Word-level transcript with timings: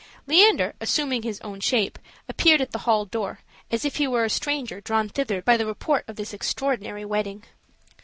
Leander, 0.25 0.73
assuming 0.79 1.21
his 1.21 1.39
own 1.41 1.59
shape, 1.59 1.99
appeared 2.27 2.59
at 2.59 2.71
the 2.71 2.79
hall 2.89 3.05
door, 3.05 3.41
as 3.69 3.85
if 3.85 3.97
he 3.97 4.07
were 4.07 4.23
a 4.25 4.31
stranger 4.31 4.81
drawn 4.81 5.07
thither 5.07 5.43
by 5.43 5.55
the 5.57 5.65
report 5.67 6.03
of 6.07 6.15
this 6.15 6.33
extraordinary 6.33 7.05
wedding. 7.05 7.43